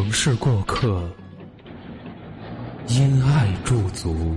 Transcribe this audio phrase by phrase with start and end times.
[0.00, 1.06] 城市过客，
[2.88, 4.34] 因爱驻足。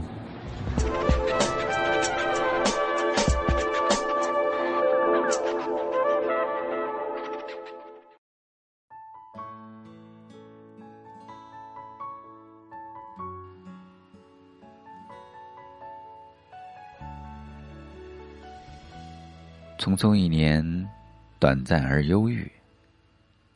[19.79, 20.85] 匆匆一年，
[21.39, 22.51] 短暂而忧郁。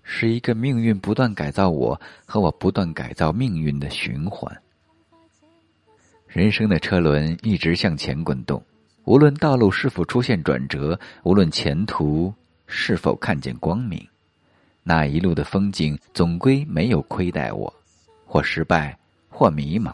[0.10, 4.50] 是一个命运不断改造我和我不断改造命运的循环。
[6.28, 8.64] 人生的车轮一直向前滚动，
[9.04, 12.34] 无论道路是否出现转折，无论前途
[12.68, 14.02] 是否看见光明，
[14.82, 17.72] 那一路的风景总归没有亏待我，
[18.26, 18.98] 或失败，
[19.28, 19.94] 或迷茫，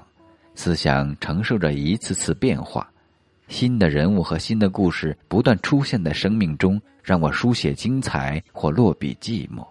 [0.54, 2.88] 思想承受着一次次变化，
[3.48, 9.66] 新的人物和新的故事不断出现在生命中，让我书写精彩或落笔寂寞。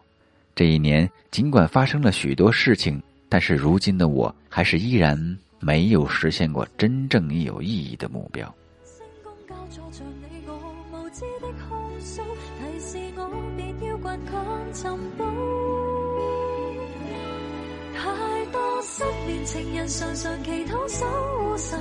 [0.55, 5.17] 这一年，尽管发生了许多事情，但是如今的我还是依然
[5.61, 8.55] 没有实现过真正有意义的目标。
[18.85, 21.07] 失恋情人常常祈祷守
[21.39, 21.79] 护神，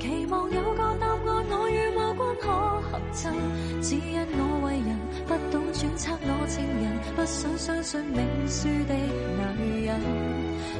[0.00, 2.50] 期望有个答案，我与某君可
[2.82, 3.32] 合衬，
[3.80, 6.84] 只因我为人不懂揣测我情人，
[7.14, 8.94] 不想相信命数的
[9.38, 10.00] 男人。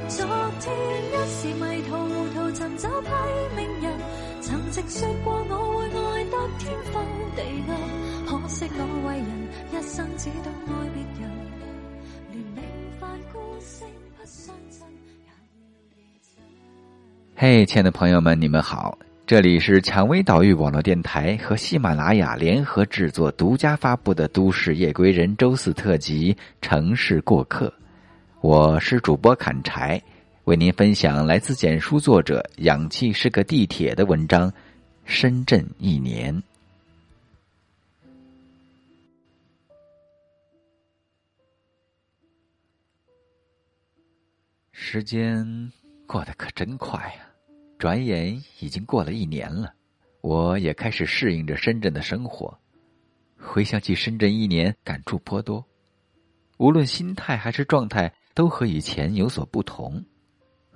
[0.08, 0.26] 昨
[0.60, 0.74] 天
[1.06, 3.08] 一时迷途糊涂寻找批
[3.54, 3.94] 命人，
[4.42, 7.06] 曾直说过我会爱得天荒
[7.36, 7.72] 地老，
[8.26, 9.30] 可惜我为人
[9.70, 11.30] 一生只懂爱别人，
[12.32, 12.58] 连命
[12.98, 13.86] 犯孤星
[14.18, 14.86] 不相衬。
[17.42, 18.98] 嘿，亲爱的朋友们，你们好。
[19.26, 27.68] 这里是蔷薇岛屿网络电台和喜马拉雅联合制作、独家发布的《都市夜归人》周四特辑《城市过客》，
[28.42, 29.98] 我是主播砍柴，
[30.44, 34.50] 为您分享来自简书作者“氧气是个地铁”的文章
[35.06, 36.36] 《深圳一年》。
[44.72, 45.72] 时间
[46.06, 47.29] 过得可真快呀！
[47.80, 49.72] 转眼已经过了一年了，
[50.20, 52.54] 我也开始适应着深圳的生活。
[53.38, 55.64] 回想起深圳一年，感触颇多，
[56.58, 60.04] 无论心态还是状态，都和以前有所不同。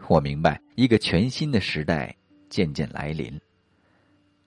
[0.09, 2.17] 我明白，一个全新的时代
[2.49, 3.39] 渐渐来临。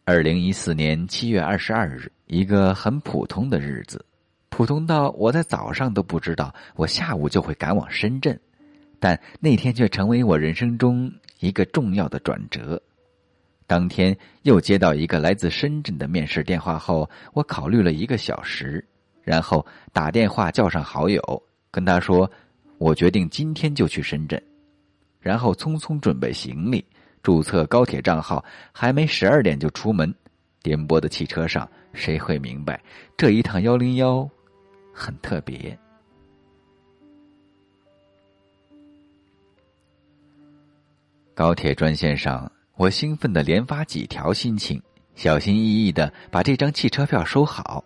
[0.03, 4.03] 二零一四年七月二十二日，一个很普通的日子，
[4.49, 8.39] 普通到我在早上都不知道我下午就会赶往深圳，
[8.99, 11.13] 但那天却成为我人生中。
[11.39, 12.81] 一个重要的转折。
[13.65, 18.83] 当天又接到一个来自深圳的面试电话后，我考虑了一个小时，
[19.23, 22.31] 然后打电话叫上好友，跟他说
[22.79, 24.41] ：“我决定今天就去深圳。”
[25.19, 26.85] 然后匆匆准备行李，
[27.21, 30.13] 注册高铁账号，还没十二点就出门。
[30.63, 32.81] 颠簸的汽车上，谁会明白
[33.17, 34.29] 这一趟幺零幺
[34.93, 35.77] 很特别？
[41.37, 44.81] 高铁专线上，我兴奋的连发几条心情，
[45.13, 47.85] 小心翼翼的把这张汽车票收好，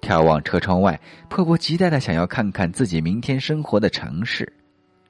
[0.00, 4.50] 眺望车窗外，迫不及待的想要看看自己明天生活的城市。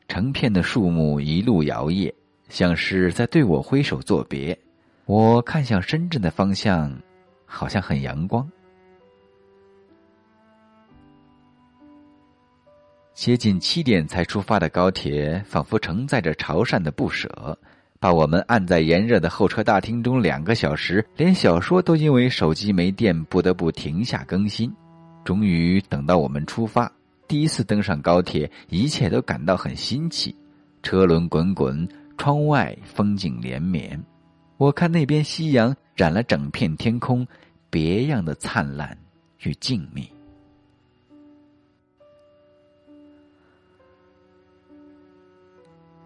[0.09, 2.11] 成片的树木一路摇曳，
[2.49, 4.59] 像是在对我挥手作别。
[5.05, 6.99] 我看向深圳的方向，
[7.45, 8.51] 好像很阳光。
[13.13, 17.29] 接近七点才出发的高铁，仿佛承载着潮汕的不舍。
[18.03, 24.75] 把我们按在炎热的候车大厅中两个小时，连小说都因为手机没电不得不停下更新。
[25.23, 26.91] 终于等到我们出发，
[27.29, 30.35] 第一次登上高铁，一切都感到很新奇。
[30.83, 31.89] 车轮滚滚，
[32.19, 34.03] 窗外风景连绵。
[34.57, 37.25] 我看那边夕阳染了整片天空，
[37.71, 38.99] 别样的灿烂
[39.45, 40.09] 与静谧。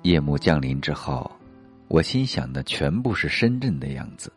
[0.03, 1.36] 夜幕降临之后。
[1.89, 4.33] 我心想的全部是深圳的样子，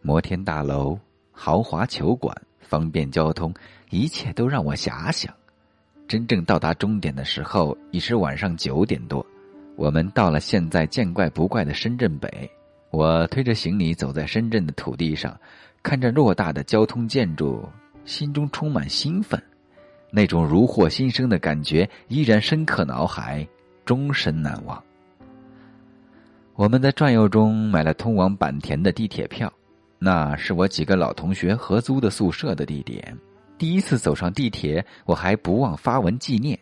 [0.00, 0.98] 摩天大楼、
[1.30, 3.52] 豪华球馆、方便交通，
[3.90, 5.32] 一切都让我遐想。
[6.06, 9.24] 真正到达终点的时候已是晚上九点多。
[9.76, 12.50] 我们到了现在见怪不怪的深圳北。
[12.90, 15.38] 我推着行李走在深圳的土地上，
[15.82, 17.68] 看着偌大的交通建筑，
[18.06, 19.40] 心中充满兴奋。
[20.10, 23.46] 那种如获新生的感觉依然深刻脑海，
[23.84, 24.82] 终身难忘。
[26.58, 29.50] 我们在转悠中买了通往坂田的地铁票，
[30.00, 33.16] 那是我几个老同学合租的宿舍的地点。
[33.56, 36.58] 第一次走上地铁，我还不忘发文纪念。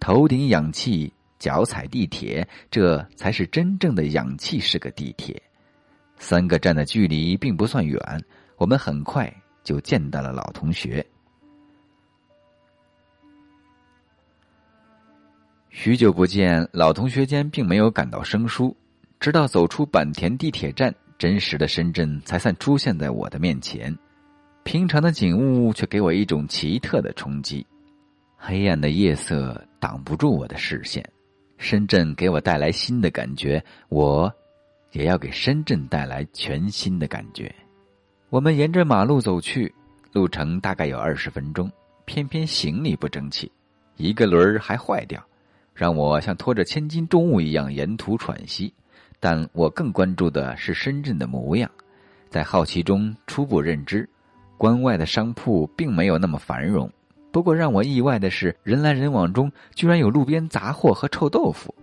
[0.00, 5.38] 头顶氧气，脚踩地铁，这才是真正的氧气式个地铁。
[6.16, 8.00] 三个站的距离并不算远，
[8.56, 9.30] 我们很快
[9.62, 11.06] 就见到了老同学。
[15.68, 18.74] 许久不见，老同学间并没有感到生疏。
[19.18, 23.96] 直到走出坂田地铁站，真实的深圳才算出现在我的面前。
[24.62, 27.66] 平常的景物却给我一种奇特的冲击。
[28.36, 31.04] 黑暗的夜色挡不住我的视线，
[31.56, 34.32] 深圳给我带来新的感觉，我
[34.92, 37.52] 也要给深圳带来全新的感觉。
[38.28, 39.72] 我们沿着马路走去，
[40.12, 41.70] 路程大概有二十分钟，
[42.04, 43.50] 偏偏行李不争气，
[43.96, 45.24] 一个轮儿还坏掉，
[45.72, 48.72] 让我像拖着千斤重物一样沿途喘息。
[49.18, 51.70] 但我更关注的是深圳的模样，
[52.30, 54.08] 在好奇中初步认知，
[54.56, 56.90] 关外的商铺并没有那么繁荣。
[57.32, 61.74] 不过让我意外的是，人来人往中居然有路边杂货和臭豆腐。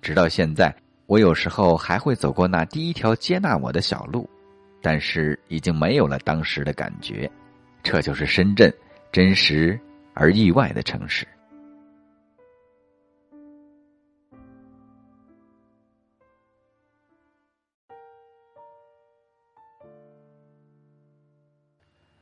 [0.00, 0.74] 直到现在，
[1.06, 4.28] 我有时候还会走过那第一条接纳我的小路，
[4.80, 7.30] 但是已经没有了当时的感觉。
[7.82, 8.72] 这就是深圳，
[9.12, 9.78] 真实
[10.14, 11.26] 而意外的城市。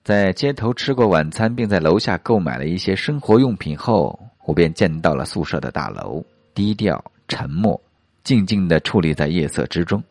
[0.05, 7.81] 在街头吃过晚餐，并在楼下购买了一些生活用品后，我便见到了宿舍的大楼，低调、沉默、
[8.25, 10.03] 静静的矗立在夜色之中。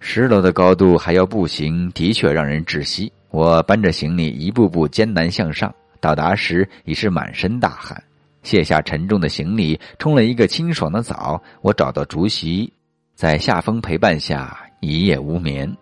[0.00, 3.10] 十楼的高度还要步行，的确让人窒息。
[3.30, 8.02] 我搬着行李，一步步艰难向上，到达时已是满身大汗。
[8.42, 12.70] 卸下沉重的行李，冲了一个清爽的澡，我找到竹席，
[13.14, 15.74] 在夏风陪伴下一夜无眠。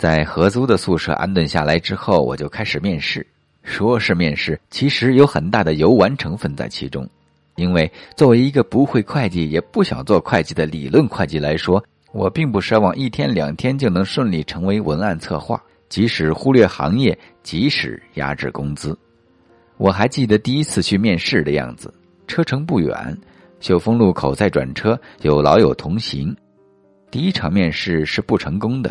[0.00, 3.26] 在合租的宿舍安顿下来之后，我就开始面试。
[3.62, 7.06] 说是面试，其实有很大的游玩成分在其中。
[7.56, 18.98] 因为作为一个不会会计也不想做会计的理论会计来说，我并不奢望一天两天就能顺利成为文案策划，即使忽略行业，即使压制工资。
[19.76, 21.92] 我还记得第一次去面试的样子，
[22.26, 23.14] 车程不远，
[23.60, 26.34] 秀峰路口再转车，有老友同行。
[27.10, 28.90] 第一场面试是不成功的。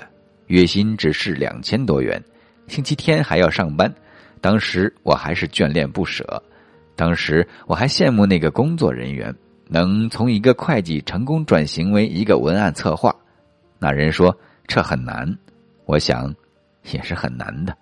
[0.50, 2.19] 月薪只是两千多元，
[2.68, 3.94] 星期天还要上班。
[4.42, 6.42] 当时我还是眷恋不舍，
[6.96, 9.34] 当时我还羡慕那个工作人员
[9.68, 13.16] 能从一个会计成功转型为一个文案策划。
[13.78, 14.36] 那人说
[14.66, 15.38] 这很难，
[15.86, 16.34] 我想
[16.92, 17.78] 也是很难的。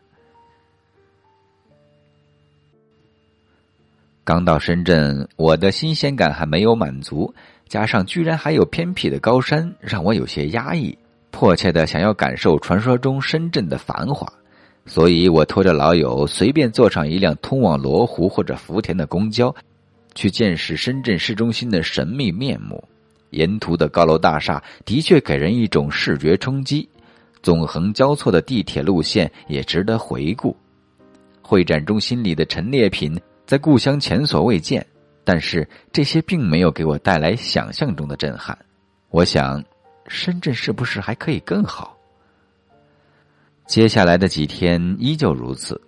[4.25, 7.34] 刚到深圳，我的新鲜感还没有满足，
[7.70, 10.98] 加上居然还有偏僻的高山，让我有些压抑。
[11.31, 14.27] 迫切的想要感受传说中深圳的繁华，
[14.85, 19.53] 所以我拖着老友随便坐上一辆通往罗湖或者福田的公交，
[20.15, 22.84] 去见识深圳市中心的神秘面目。
[23.31, 26.88] 沿途的高楼大厦的确给人一种视觉冲击，
[27.43, 30.55] 纵横交错的地铁路线也值得回顾。
[31.41, 34.84] 会展中心里的陈列品在故乡前所未见，
[35.24, 38.57] 但是这些并没有给我带来想象中的震撼。
[39.12, 39.63] 我想。
[40.08, 41.98] 深圳是不是还可以更好？
[43.66, 45.80] 接下来的几天依旧如此，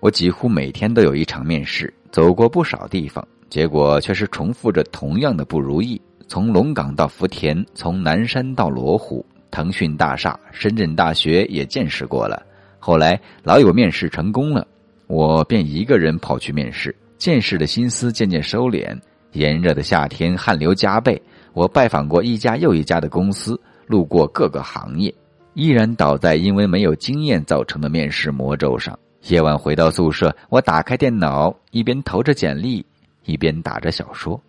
[0.00, 6.00] 我几乎每天都有一场面试，走过不少地方，结果却是重复着同样的不如意。
[6.26, 12.42] 从龙岗到福田，从南山到罗湖，腾讯大厦、深圳大学也见识过了。
[12.78, 14.66] 后来老友面试成功了，
[15.06, 18.98] 我便一个人跑去面试，见识的心思渐渐收敛。
[19.32, 21.20] 炎热的夏天，汗流浃背。
[21.52, 25.14] 我拜访过一家又一家的公司，路过各个行业，
[25.54, 28.98] 依然倒在因为没有经验造成的面试魔咒上。
[29.28, 32.84] 夜晚回到宿舍，我打开电脑，一边投着简历，
[33.24, 34.40] 一边打着小说。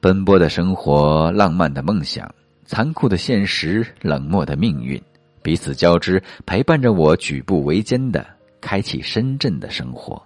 [0.00, 2.32] 奔波的生活，浪漫的梦想，
[2.64, 4.98] 残酷的现实，冷漠的命运，
[5.42, 8.24] 彼此交织，陪伴着我举步维艰的
[8.60, 10.22] 开启深圳的生活。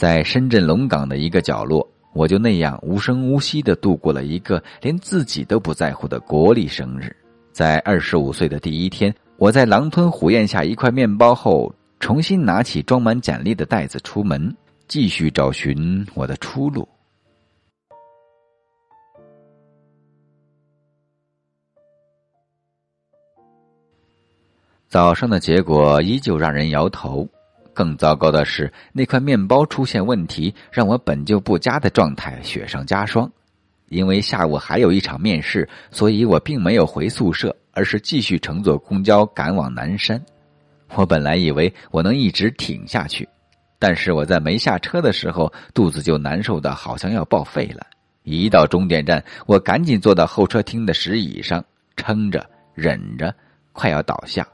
[0.00, 7.14] 在深圳龙岗的一个角落，我就那样无声无息的度过了一个连自己都不在乎的国历生日。
[7.52, 14.56] 在二十五岁的第一天，我在狼吞虎咽下一块面包后，重新拿起装满简历的袋子出门，
[14.88, 16.88] 继续找寻我的出路。
[24.88, 27.28] 早上的结果依旧让人摇头，
[27.74, 33.30] 更糟糕的是，那块面包出现问题，让我本就不佳的状态雪上加霜。
[33.88, 40.22] 因为下午还有一场面试，所以我并没有回宿舍，而是继续乘坐公交赶往南山。
[40.94, 43.28] 我本来以为我能一直挺下去，
[43.78, 47.84] 但是我在没下车的时候，肚子就难受的好像要报废了。
[48.22, 51.64] 一到终点站，我赶紧坐到候车厅的石椅上，
[51.96, 53.34] 撑着忍着，
[53.72, 54.46] 快要倒下。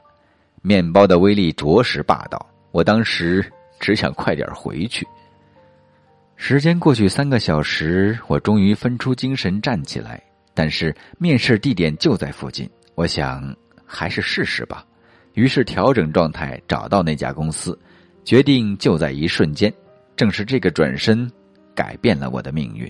[0.63, 2.43] 面包的威力着实霸道，
[2.77, 3.43] 我当时
[3.79, 5.03] 只想快点回去。
[6.35, 10.21] 时间过去三个小时，我终于分出精神站起来，
[10.53, 13.43] 但是面试地点就在附近，我想
[13.83, 14.85] 还是试试吧。
[15.33, 17.75] 于是调整状态，找到那家公司，
[18.23, 19.73] 决定就在一瞬间。
[20.15, 21.27] 正是这个转身，
[21.73, 22.87] 改变了我的命运，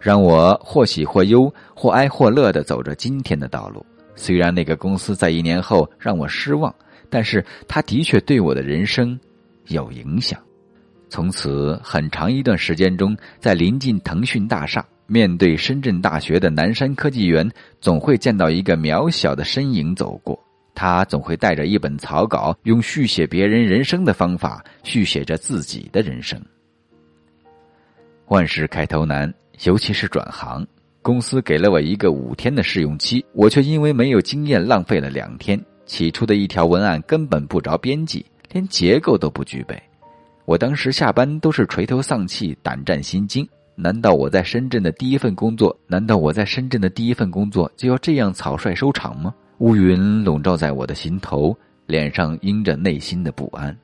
[0.00, 3.84] 让我或喜或忧，或哀或乐的走着今天的道路。
[4.14, 6.72] 虽然那个公司在一年后让我失望。
[7.10, 9.18] 但是他的确对我的人生
[9.66, 10.38] 有影响。
[11.08, 17.50] 从此很长一段时间中，在临近腾讯大厦、面对深圳大学的南山科技园，
[17.80, 20.38] 总会见到一个渺小的身影走过。
[20.74, 26.40] 他总会带着一本草稿，用续写别人人生的方法续写着自己的人生。
[28.26, 29.32] 万事开头难，
[29.64, 30.64] 尤其是转行。
[31.00, 35.58] 公司给了我一个五天的试用期，我却因为没有经验，浪费了两天。
[35.88, 39.82] 起初的一条文案根本不着边际，连结构都不具备。
[40.44, 43.48] 我当时下班都是垂头丧气、胆战心惊。
[43.74, 45.76] 难道我在深圳的第一份工作？
[45.86, 49.34] 难道我在深圳的第一份工作就要这样草率收场吗？
[49.58, 53.76] 乌云笼罩在我的心头，脸上映着内心的不安。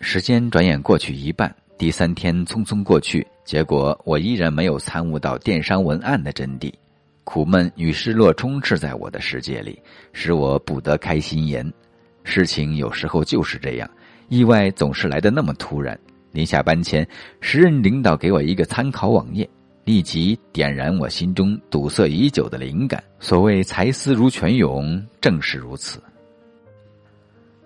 [0.00, 6.72] 时间转眼过去一半，第三天匆匆过去，结果我依然没有参悟到电商文案的真谛。
[7.28, 9.78] 苦闷与失落充斥在我的世界里，
[10.14, 11.70] 使我不得开心颜。
[12.24, 13.90] 事情有时候就是这样，
[14.30, 15.96] 意外总是来得那么突然。
[16.32, 17.06] 临下班前，
[17.42, 19.46] 时任领导给我一个参考网页，
[19.84, 23.04] 立即点燃我心中堵塞已久的灵感。
[23.20, 26.02] 所谓才思如泉涌，正是如此。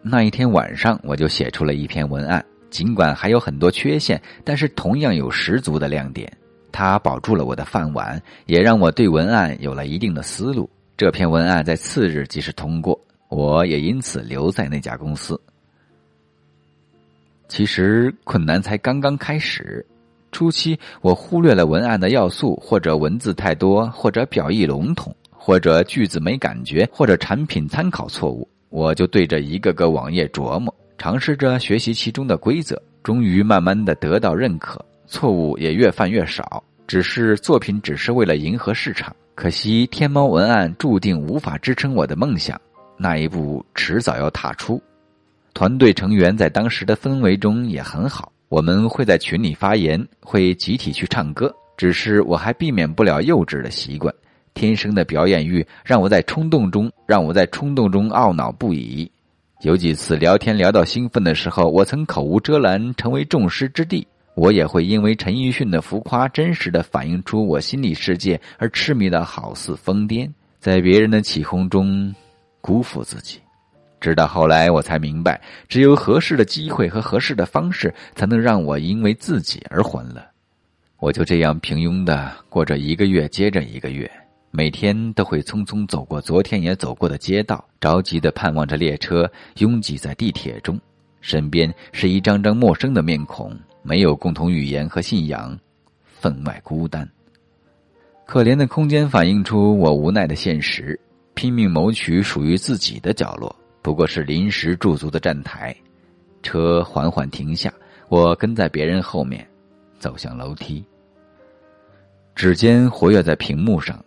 [0.03, 6.37] 那一天晚上，我就写出了一篇文案，尽管还有很多缺陷，但是同样有十足的亮点。
[6.73, 10.69] 他保住了我的饭碗，也让我对文案有了一定的思路。
[10.97, 12.99] 这篇文案在次日即是通过，
[13.29, 15.41] 我也因此留在那家公司。
[17.49, 19.85] 其实困难才刚刚开始，
[20.31, 34.83] 初期我忽略了文案的要素，或者文字太多，或者表意笼统，或者句子没感觉，或者产品参考错误，我就对着一个个网页琢磨，尝试着学习其中的规则，终于慢慢的得到认可。
[35.13, 39.15] 错误也越犯越少，只是作品只是为了迎合市场。
[39.35, 42.59] 可惜天猫文案注定无法支撑我的梦想，
[42.97, 44.83] 那一步迟早要踏出。
[45.53, 51.55] 团队成员在当时的氛围中也很好，我们会在群里发言，会集体去唱歌。
[51.77, 54.15] 只是我还避免不了幼稚的习惯，
[54.55, 59.11] 天生的表演欲让我在冲动中让我在冲动中懊恼不已。
[59.61, 64.07] 有几次聊天聊到兴奋的时候，我曾口无遮拦，成为众矢之的。
[64.35, 72.15] 我也会因为陈奕迅的浮夸，真实的反映出我心理世界而痴迷的好似疯癫，在别人的起哄中
[72.61, 73.39] 辜负自己。
[74.01, 80.21] 直到后来，我才明白，只有合适的机会和合适的方式，才能让我因为自己而欢乐。
[80.99, 84.11] 我就这样平庸的过着一个月接着一个月，
[84.51, 90.81] 每天都会匆匆走过昨天也走过的街道，着急的盼望着列车，拥挤在地铁中，
[91.21, 93.57] 身边是一张张陌生的面孔。
[93.83, 95.59] 没有共同语言和信仰，
[96.05, 97.09] 分外孤单。
[98.25, 100.99] 可怜的空间反映出我无奈的现实，
[101.35, 105.75] 拼命谋取属于自己的角落，不过是临时驻足的站台。
[106.43, 107.73] 车缓缓停下，
[108.09, 109.47] 我跟在别人后面，
[109.99, 110.85] 走向楼梯。
[112.35, 114.03] 指尖活跃在屏幕上，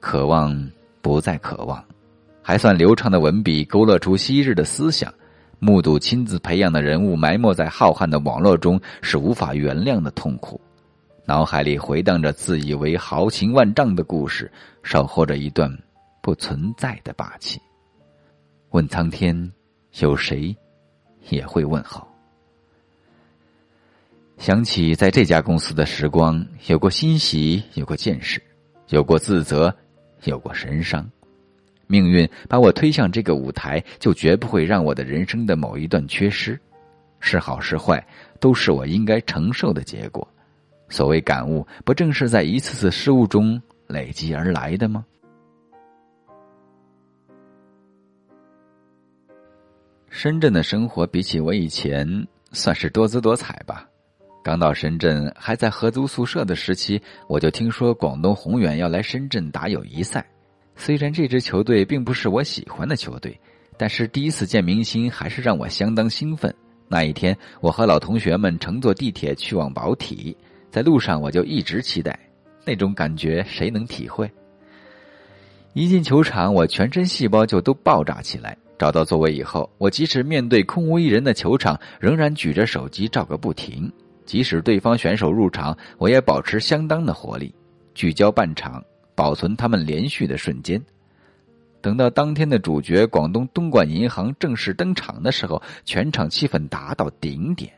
[0.00, 0.70] 渴望
[1.00, 1.82] 不再渴望，
[2.42, 5.12] 还算流畅的文笔勾勒出昔日的思想。
[5.60, 10.60] 目睹亲自培养的人物埋没在浩瀚的网络中，是无法原谅的痛苦。
[11.26, 14.50] 脑海里回荡着自以为豪情万丈的故事，
[14.82, 15.70] 守候着一段
[16.22, 17.60] 不存在的霸气。
[18.70, 19.52] 问苍天，
[19.98, 20.56] 有谁
[21.28, 22.08] 也会问好？
[24.38, 28.42] 想起在这家公司的时光，有过欣喜，有过见识，
[28.88, 29.72] 有过自责，
[30.24, 31.06] 有过神伤。
[31.90, 36.56] 命运把我推向这个舞台，就绝不会让我的人生的某一段缺失。
[37.18, 38.06] 是好是坏，
[38.38, 40.26] 都是我应该承受的结果。
[40.88, 45.04] 所谓感悟，不正是在一次次失误中累积而来的吗？
[50.08, 52.06] 深圳的生活比起我以前
[52.52, 53.84] 算是多姿多彩吧。
[54.44, 60.24] 刚到深圳，还在合租宿舍的时期，我就听说广东宏远要来深圳打友谊赛。
[60.80, 63.38] 虽然这支球队并不是我喜欢的球队，
[63.76, 66.52] 但是第一次见明星还是让我相当兴奋。
[66.88, 70.34] 那一天，我和老同学们乘坐地铁去往宝体，
[70.70, 72.18] 在路上我就一直期待，
[72.64, 74.28] 那种感觉谁能体会？
[75.74, 78.56] 一进球场，我全身细胞就都爆炸起来。
[78.78, 83.92] 找到座位以后，我即使面对空无一人的球场，仍然举着手机照个不停。
[84.24, 87.54] 即使对方选手入场，我也保持相当的活力，
[87.94, 88.82] 聚焦半场，
[89.20, 90.82] 保存他们连续的瞬间。
[91.82, 97.70] 等到当天的主角广东东莞银行正式登场的时候，全场气氛达到顶点。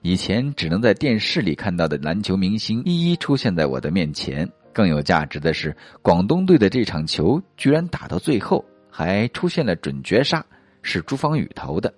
[0.00, 4.50] 以前只能在电视里看到的篮球明星一一出现在我的面前。
[4.72, 10.42] 更有价值的是，广东队的这场球居然打到最后还出现了准绝杀，
[10.80, 11.92] 是朱芳雨投的。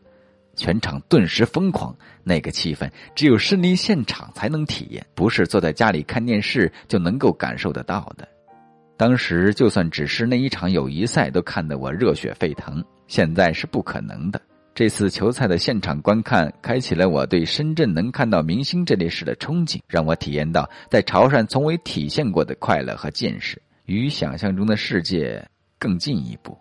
[0.57, 8.27] 全场顿时疯狂，那个气氛只有身临现场才能体验，不是坐在家里看电视就能够感受得到的。
[9.03, 12.81] 当时就算只是那一场友谊赛，都看得我热血沸腾。
[13.09, 14.41] 现在是不可能的。
[14.77, 25.45] 这次球赛的现场观看，开启了我对深圳能看到明星这类事的憧憬，让我体验到在潮汕从未体现过的快乐和见识，与想象中的世界
[25.81, 26.57] 更进一步。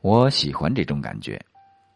[0.00, 1.38] 我喜欢这种感觉。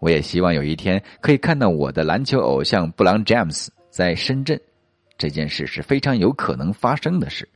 [0.01, 4.61] 我也希望有一天可以看到我的篮球偶像布朗詹姆斯在深圳，
[5.17, 7.49] 这件事是非常有可能发生的事。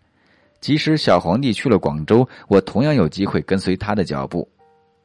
[0.62, 4.48] 即使小皇帝去了广州，我同样有机会跟随他的脚步。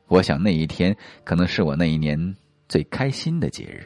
[0.07, 2.35] 我想那一天可能是我那一年
[2.69, 3.83] 最开心的节日。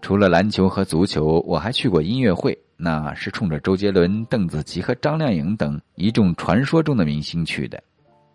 [0.00, 7.82] 除了篮球和足球，我还去过音乐会，那是冲着周杰伦、邓紫棋和张靓颖等一众传说中的明星去的。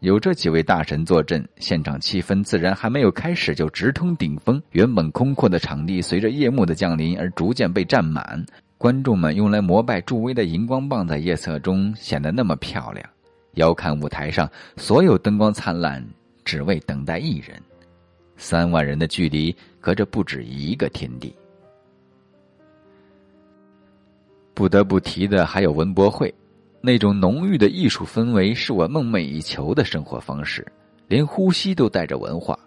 [0.01, 4.61] 有这几位大神坐镇，现场气氛自然还没有开始就直通顶峰。
[4.71, 8.45] 原本空阔的场地，随着夜幕的降临而逐渐被占满。
[8.79, 13.05] 观众们用来膜拜助威的荧光棒，在夜色中显得那么漂亮。
[13.55, 16.01] 遥看舞台上，所有灯光灿烂，
[16.45, 17.61] 只为等待一人。
[18.37, 21.35] 三万人的距离，隔着不止一个天地。
[24.53, 26.33] 不得不提的还有文博会。
[26.79, 30.65] 那种浓郁的艺术氛围是我梦寐以求的生活方式，
[31.09, 32.57] 连呼吸都带着文化。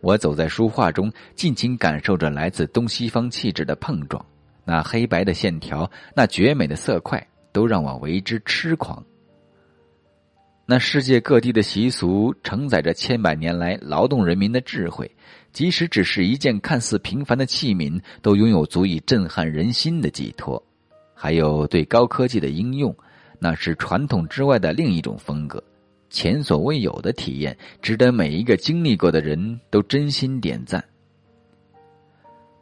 [0.00, 4.24] 我走在书画中，尽情感受着来自东西方气质的碰撞。
[4.66, 9.02] 那黑白的线条，那绝美的色块，都让我为之痴狂。
[10.66, 15.10] 那世界各地的习俗，承载着千百年来劳动人民的智慧，
[15.52, 20.62] 即使只是一件看似平凡的器皿，都拥有足以震撼人心的寄托。
[21.14, 22.94] 还有对高科技的应用。
[23.38, 25.62] 那是传统之外的另一种风格，
[26.08, 30.82] 前所未有的体验，值得每一个经历过的人都真心点赞。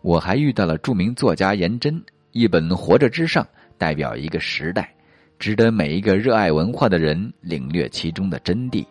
[0.04, 1.98] 我还遇到了著名作家颜真，
[2.32, 3.42] 一本《活着之上》
[3.78, 4.94] 代表一个时代，
[5.38, 8.84] 值得每一个热爱文化的人领略其中的真谛。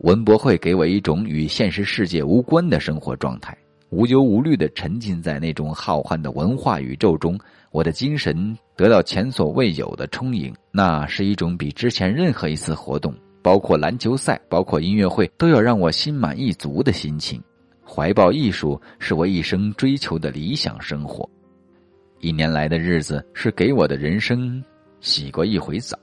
[0.00, 3.56] 文博会给我一种与现实世界无关的生活状态，
[3.88, 7.40] 无忧无虑的沉浸在那种浩瀚的文化宇宙中。
[7.70, 17.42] 我的精神得到前所未有的充盈，那是一种比之前任何一次活动，包括篮球赛、包括音乐会，都要让我心满意足的心情。
[17.92, 21.28] 怀抱艺术是我一生追求的理想生活。
[22.20, 24.62] 一年来的日子是给我的人生
[25.00, 25.98] 洗过一回澡。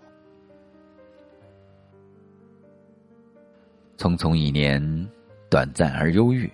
[3.98, 5.08] 匆匆一年，
[5.50, 6.52] 短暂而忧郁，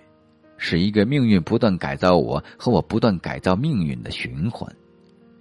[0.56, 4.72] 是一个命运不断改造我和我不断改造命运的循环。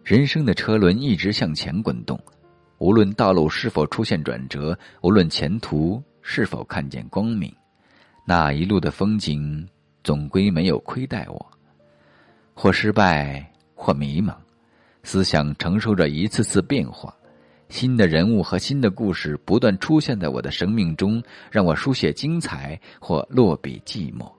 [0.04, 2.20] 人生的车轮一直向前滚动，
[2.80, 7.54] 无论道路是否出现转折，无论前途是否看见光明，
[8.26, 9.66] 那一路的风景
[10.04, 11.46] 总归没有亏待我。
[12.54, 14.36] 或失败，或迷茫，
[15.04, 17.14] 思想承受着一次次变化，
[17.70, 24.32] 新的人物和新的故事不断出现在我的生命中，让我书写精彩或落笔寂寞。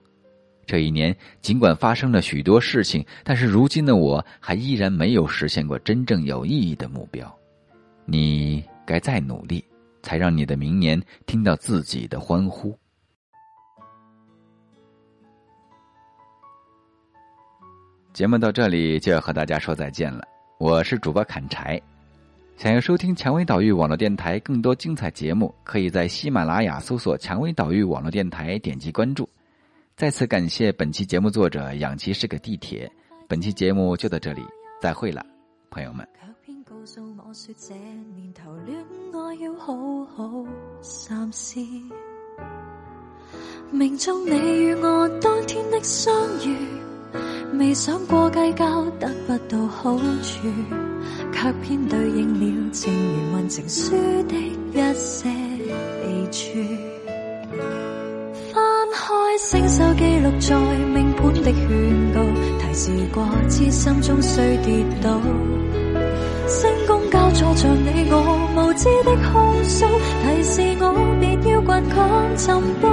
[0.65, 7.31] 这一年，尽管发生了许多事情，但是如今的我还依然没有实现过真正有意义的目标。
[8.05, 9.63] 你该再努力，
[10.01, 12.75] 才让你的明年听到自己的欢呼。
[18.15, 20.23] 节目到这里就要和大家说再见了，
[20.57, 21.81] 我是主播砍柴。
[22.55, 29.27] 想要收听蔷薇岛屿网络电台更多精彩节目，可以在喜马拉雅搜索“蔷薇岛屿网络电台”，点击关注。
[29.97, 32.89] 再次感谢本期节目作者“养鸡是个地铁”。
[33.27, 34.41] 本期节目就到这里，
[34.79, 35.21] 再会了，
[35.69, 36.07] 朋友们。
[43.71, 46.13] 命中你与我当天的相
[46.47, 46.55] 遇，
[47.57, 50.47] 未想过计较得不到好处，
[51.31, 53.91] 却偏对应了情缘运情书
[54.27, 54.35] 的
[54.73, 55.29] 一些
[56.01, 56.59] 笔触。
[58.51, 58.61] 翻
[58.93, 59.03] 开
[59.37, 60.55] 星宿记录在
[60.93, 62.21] 命盘的劝告，
[62.59, 65.21] 提示过知心中需跌倒。
[66.47, 68.13] 星宫交错着你我
[68.55, 69.85] 无知的控诉，
[70.23, 70.83] 提示我
[71.19, 72.89] 别要倔强寻宝。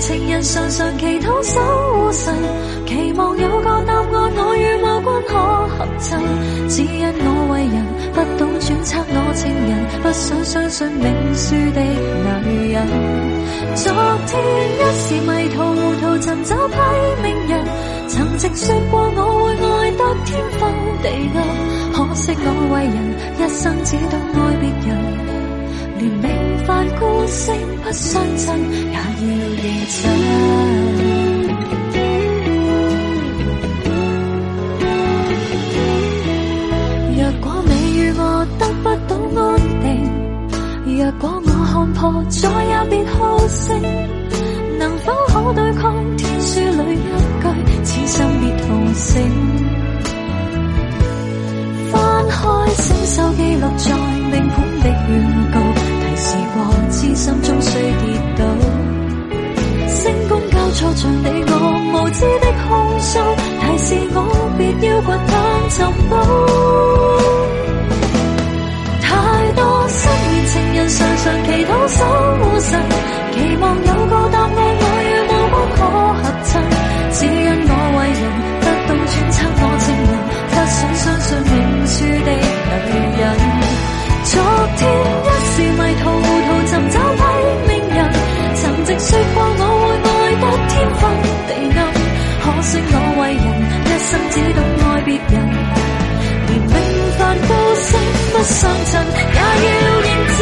[0.00, 1.60] 情人常常祈祷守
[1.94, 2.34] 护神，
[2.86, 5.32] 期望有个答案，我与某君可
[5.68, 6.20] 合衬。
[6.68, 7.76] 只因我为人
[8.12, 9.70] 不懂揣测我情人，
[10.02, 11.04] 不想相信命
[11.34, 11.80] 书的
[12.44, 12.76] 女人。
[13.74, 13.92] 昨
[14.26, 14.30] 天
[14.76, 16.76] 一时迷途糊涂寻找批
[17.22, 17.52] 命人，
[18.08, 20.28] 曾直说过我会爱得天
[20.58, 20.62] 荒
[21.02, 21.04] 地
[21.34, 21.38] 暗，
[21.92, 22.96] 可惜我为人
[23.38, 24.90] 一生只懂爱别人。
[25.98, 26.02] 连
[26.66, 30.02] 命犯孤星不相衬，也要认真。
[37.16, 38.20] 若果你与我
[38.58, 39.44] 得不到安
[39.80, 39.86] 定，
[40.98, 43.80] 若果我看破再也别好胜，
[44.78, 47.00] 能否可对抗天书里一
[47.42, 47.44] 句
[47.84, 49.22] 此生别同醒？
[51.92, 53.94] 翻开星宿记录在
[60.76, 61.52] 宫交错着你我
[61.92, 63.18] 无知的控诉，
[63.60, 64.16] 提示我
[64.58, 65.34] 别要倔强
[65.70, 65.78] 寻
[66.10, 66.12] 宝。
[69.00, 69.06] 太
[69.52, 71.98] 多失眠情人常常祈祷守
[72.44, 72.70] 护神，
[73.32, 75.78] 期望有个答案我与无关可
[76.14, 76.50] 合衬，
[94.16, 95.34] 生只懂爱别人，
[96.48, 96.72] 连命
[97.18, 98.00] 犯孤星
[98.32, 100.40] 不相衬，也要认真。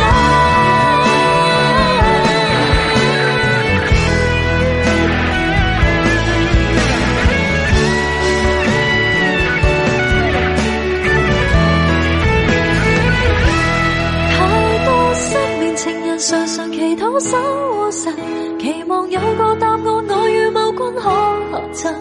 [16.26, 18.10] 常常祈祷守护神，
[18.58, 21.94] 期望有个答案，我与某君可合衬。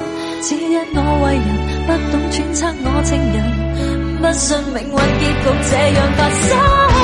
[0.45, 1.47] 只因我为人
[1.88, 3.36] 不懂揣测我情人，
[4.21, 7.03] 不信命运结局这样发生。